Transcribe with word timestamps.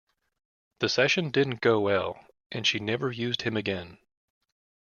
The 0.79 0.89
session 0.89 1.29
didn't 1.29 1.61
go 1.61 1.79
well 1.79 2.25
and 2.51 2.65
she 2.65 2.79
never 2.79 3.11
used 3.11 3.43
him 3.43 3.55
again. 3.55 3.99